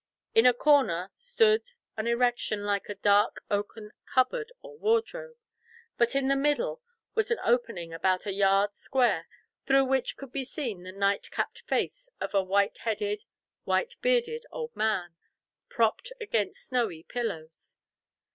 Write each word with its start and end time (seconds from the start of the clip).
In 0.33 0.47
a 0.47 0.53
corner 0.55 1.11
stood 1.15 1.61
an 1.95 2.07
erection 2.07 2.63
like 2.65 2.89
a 2.89 2.95
dark 2.95 3.43
oaken 3.51 3.91
cupboard 4.11 4.51
or 4.63 4.75
wardrobe, 4.75 5.37
but 5.95 6.15
in 6.15 6.27
the 6.27 6.35
middle 6.35 6.81
was 7.13 7.29
an 7.29 7.37
opening 7.45 7.93
about 7.93 8.25
a 8.25 8.33
yard 8.33 8.73
square 8.73 9.27
through 9.67 9.85
which 9.85 10.17
could 10.17 10.31
be 10.31 10.43
seen 10.43 10.81
the 10.81 10.91
night 10.91 11.29
capped 11.29 11.59
face 11.67 12.09
of 12.19 12.33
a 12.33 12.41
white 12.41 12.79
headed, 12.79 13.25
white 13.63 13.95
bearded 14.01 14.47
old 14.51 14.75
man, 14.75 15.13
propped 15.69 16.11
against 16.19 16.65
snowy 16.65 17.03
pillows. 17.03 17.77